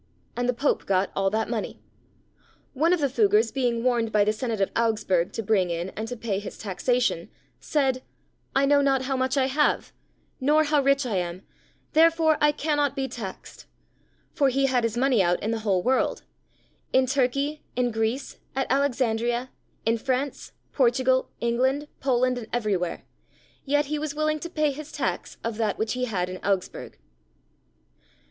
[0.35, 1.79] And the Pope got all that money.
[2.73, 6.07] One of the Fuggars being warned by the Senate of Augsburg to bring in and
[6.07, 8.01] to pay his taxation, said,
[8.55, 9.93] "I know not how much I have,
[10.39, 11.43] nor how rich I am,
[11.93, 13.67] therefore I cannot be taxed;"
[14.33, 19.51] for he had his money out in the whole world—in Turkey, in Greece, at Alexandria,
[19.85, 23.03] in France, Portugal, England, Poland, and everywhere,
[23.65, 26.97] yet he was willing to pay his tax of that which he had in Augsburg.